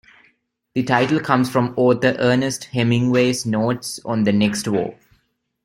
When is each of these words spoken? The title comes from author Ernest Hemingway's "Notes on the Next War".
The 0.73 0.81
title 0.81 1.19
comes 1.19 1.47
from 1.51 1.75
author 1.77 2.15
Ernest 2.17 2.63
Hemingway's 2.63 3.45
"Notes 3.45 3.99
on 4.03 4.23
the 4.23 4.33
Next 4.33 4.67
War". 4.67 4.95